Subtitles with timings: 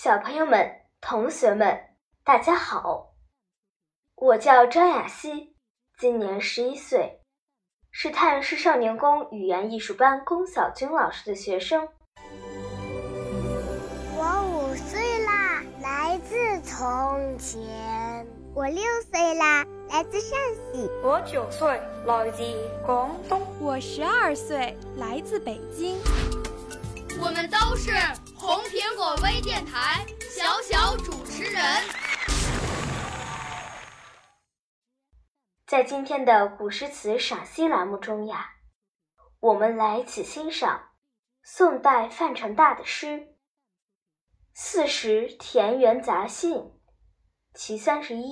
[0.00, 0.64] 小朋友们、
[1.00, 1.76] 同学们，
[2.22, 3.14] 大家好，
[4.14, 5.56] 我叫张雅熙，
[5.98, 7.20] 今年十一岁。
[7.90, 11.88] 是太原市少年宫语言艺术班龚小军老师的学生。
[14.16, 18.24] 我五岁啦，来自从前。
[18.54, 20.38] 我六岁啦，来自陕
[20.72, 20.88] 西。
[21.02, 21.68] 我九岁，
[22.06, 22.44] 来自
[22.86, 23.42] 广东。
[23.58, 25.98] 我十二岁，来自北京。
[27.20, 27.90] 我们都是
[28.40, 31.60] 红苹果微电台小小主持人。
[35.66, 38.52] 在今天的古诗词赏析栏目中呀，
[39.40, 40.90] 我们来一起欣赏
[41.42, 43.06] 宋代范成大的诗
[44.54, 46.54] 《四时田园杂兴·
[47.54, 48.22] 其三十一》。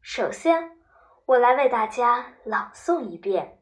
[0.00, 0.78] 首先，
[1.26, 3.60] 我来为大家朗诵一遍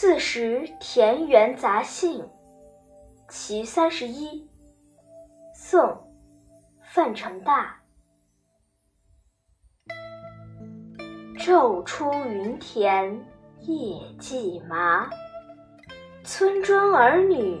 [0.00, 2.20] 四时田园杂兴·
[3.28, 4.42] 其三十一》，
[5.52, 5.98] 宋。
[6.80, 7.80] 范成大，
[11.36, 13.12] 昼出耘田
[13.62, 15.10] 夜绩麻，
[16.22, 17.60] 村庄儿女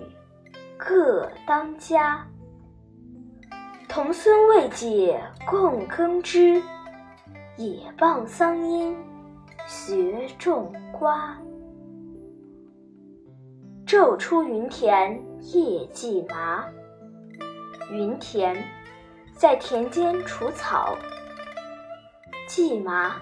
[0.76, 2.24] 各当家。
[3.88, 6.62] 童孙未解供耕织，
[7.56, 8.96] 也傍桑阴
[9.66, 11.36] 学种瓜。
[13.88, 16.62] 昼出耘田夜绩麻，
[17.90, 18.54] 耘田。
[19.34, 20.94] 在田间除草，
[22.46, 23.16] 绩麻，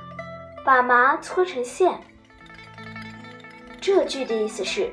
[0.65, 2.01] 把麻搓成线。
[3.81, 4.93] 这句的意思是：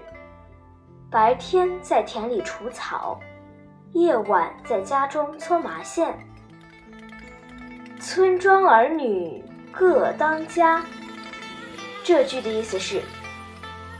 [1.10, 3.20] 白天在田里除草，
[3.94, 6.16] 夜晚在家中搓麻线。
[8.00, 10.86] 村庄儿女各当家。
[12.04, 13.02] 这句的意思是：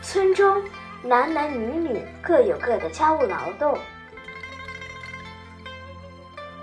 [0.04, 0.62] 村中
[1.06, 3.78] 男男女女各有各的家务劳动。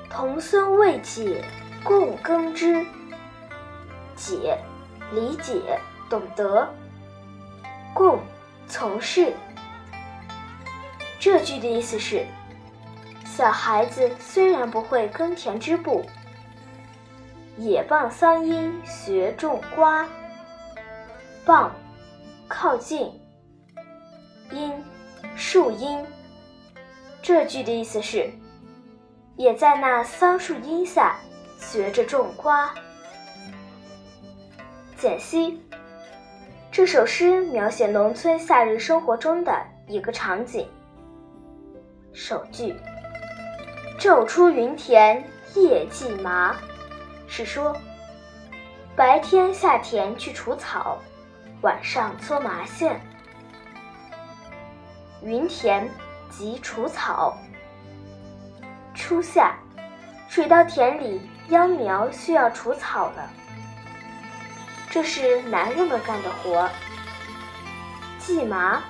[0.09, 1.45] 童孙未解
[1.85, 2.85] 供耕织，
[4.17, 4.59] 解，
[5.13, 5.79] 理解，
[6.09, 6.67] 懂得，
[7.93, 8.19] 供，
[8.67, 9.33] 从事。
[11.19, 12.25] 这句的意思是：
[13.27, 16.07] 小孩子虽然不会耕田织布，
[17.59, 20.09] 也傍桑阴学种瓜。
[21.45, 21.71] 傍，
[22.49, 23.20] 靠近，
[24.51, 24.73] 阴，
[25.37, 26.05] 树荫。
[27.23, 28.31] 这句的意思是。
[29.37, 31.17] 也在那桑树荫下
[31.59, 32.75] 学着种瓜。
[34.99, 35.59] 简析：
[36.71, 39.51] 这首诗描写农村夏日生活中的
[39.87, 40.69] 一个场景。
[42.13, 42.77] 首句
[43.99, 45.25] “昼出耘田
[45.55, 46.55] 夜绩麻”，
[47.27, 47.75] 是说
[48.95, 50.99] 白天下田去除草，
[51.63, 53.01] 晚上搓麻线。
[55.23, 55.87] 耘田
[56.31, 57.37] 即除草。
[58.95, 59.55] 初夏，
[60.29, 61.21] 水稻田里
[61.51, 63.31] 秧苗需要除草了。
[64.89, 66.69] 这是男人们干的活。
[68.19, 68.81] 荠麻，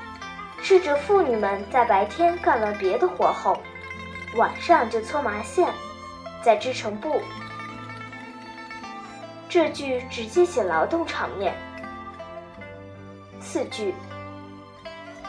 [0.62, 3.60] 是指妇女们在白天干完别的活后，
[4.36, 5.68] 晚上就搓麻线，
[6.42, 7.20] 再织成布。
[9.48, 11.54] 这句直接写劳动场面。
[13.40, 13.94] 四句，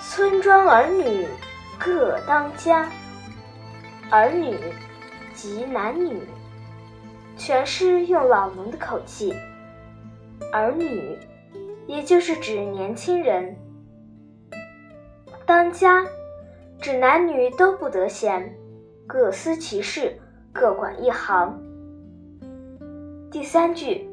[0.03, 1.27] 村庄儿女
[1.80, 2.89] 各当家。
[4.09, 4.57] 儿女，
[5.33, 6.19] 即男女。
[7.38, 9.31] 全诗用老农的口气。
[10.51, 11.18] 儿女，
[11.86, 13.56] 也就是指年轻人。
[15.45, 16.03] 当家，
[16.81, 18.53] 指男女都不得闲，
[19.07, 20.19] 各司其事，
[20.51, 21.62] 各管一行。
[23.30, 24.09] 第三句，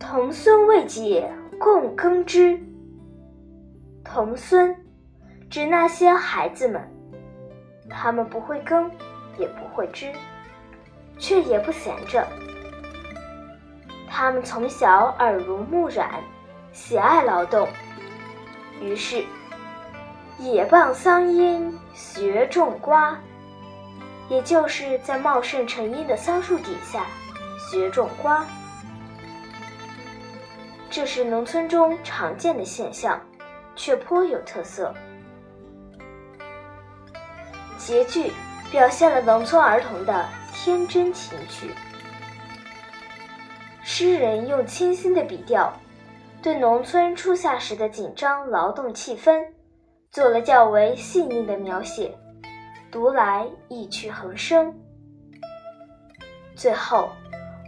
[0.00, 2.58] 童孙未解供耕织。
[4.10, 4.74] 童孙，
[5.50, 6.82] 指那些孩子们。
[7.90, 8.90] 他们不会耕，
[9.38, 10.10] 也不会织。
[11.18, 12.26] 却也不闲着。
[14.08, 16.22] 他们从小耳濡目染，
[16.72, 17.68] 喜爱劳动，
[18.80, 19.24] 于是
[20.38, 23.18] 也傍桑阴学种瓜，
[24.28, 27.04] 也就是在茂盛成荫的桑树底下
[27.70, 28.46] 学种瓜。
[30.88, 33.20] 这是农村中常见的现象，
[33.78, 34.92] 却颇有特色。
[37.78, 38.30] 结句
[38.70, 41.70] 表现了农村儿童的天真情趣。
[43.82, 45.72] 诗人用清新的笔调，
[46.42, 49.42] 对农村初夏时的紧张劳动气氛，
[50.10, 52.14] 做了较为细腻的描写，
[52.90, 54.74] 读来意趣横生。
[56.54, 57.08] 最后，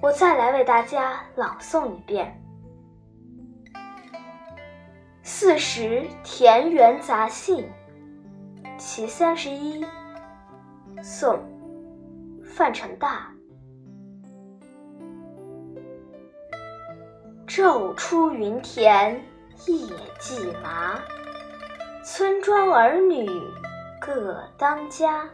[0.02, 2.38] 我再来为大家朗诵一遍
[5.32, 7.64] 《四时田园杂兴》
[8.76, 9.86] 其三十一，
[11.04, 11.38] 宋，
[12.44, 13.32] 范成大。
[17.46, 19.22] 昼出耘田，
[19.68, 19.86] 夜
[20.18, 21.00] 绩麻。
[22.02, 23.30] 村庄儿女
[24.00, 25.24] 各当家。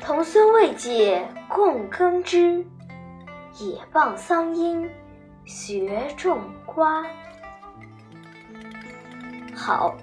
[0.00, 2.64] 童孙未解供耕织，
[3.58, 4.88] 也傍桑阴
[5.44, 7.04] 学种瓜。
[9.56, 9.96] 好，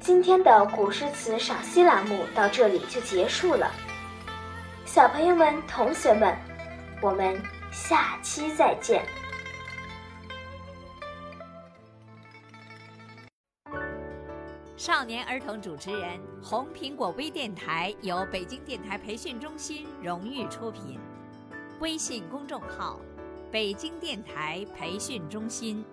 [0.00, 3.70] 今天的古诗词赏析栏目到这里就结束了。
[4.86, 6.34] 小朋友们、同学们，
[7.02, 7.38] 我们
[7.70, 9.04] 下期再见。
[14.74, 20.98] 少年儿童主持人，红苹果微电台由北京电台培训中心荣誉出品，
[21.80, 22.98] 微信公众号：
[23.52, 25.84] 北京电台培训中心。